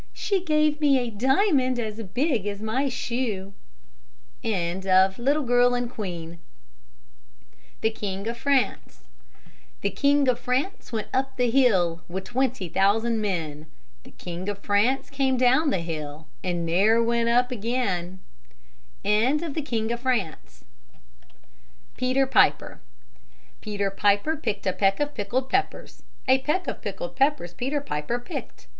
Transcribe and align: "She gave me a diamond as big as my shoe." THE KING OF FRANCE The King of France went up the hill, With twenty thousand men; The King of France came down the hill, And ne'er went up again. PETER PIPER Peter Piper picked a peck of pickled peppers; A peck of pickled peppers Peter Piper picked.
"She 0.13 0.43
gave 0.43 0.81
me 0.81 0.97
a 0.97 1.11
diamond 1.11 1.77
as 1.77 2.01
big 2.01 2.47
as 2.47 2.59
my 2.59 2.89
shoe." 2.89 3.53
THE 4.41 4.49
KING 7.83 8.27
OF 8.27 8.37
FRANCE 8.37 9.03
The 9.83 9.89
King 10.01 10.27
of 10.27 10.39
France 10.39 10.91
went 10.91 11.07
up 11.13 11.37
the 11.37 11.51
hill, 11.51 12.01
With 12.09 12.23
twenty 12.23 12.67
thousand 12.67 13.21
men; 13.21 13.67
The 14.01 14.09
King 14.09 14.49
of 14.49 14.57
France 14.57 15.11
came 15.11 15.37
down 15.37 15.69
the 15.69 15.77
hill, 15.77 16.25
And 16.43 16.65
ne'er 16.65 17.03
went 17.03 17.29
up 17.29 17.51
again. 17.51 18.17
PETER 19.03 19.51
PIPER 22.25 22.79
Peter 23.61 23.91
Piper 23.91 24.35
picked 24.35 24.65
a 24.65 24.73
peck 24.73 24.99
of 24.99 25.13
pickled 25.13 25.47
peppers; 25.51 26.01
A 26.27 26.39
peck 26.39 26.67
of 26.67 26.81
pickled 26.81 27.15
peppers 27.15 27.53
Peter 27.53 27.81
Piper 27.81 28.17
picked. 28.17 28.65